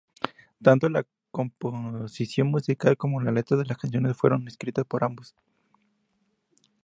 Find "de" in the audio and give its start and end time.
3.59-3.67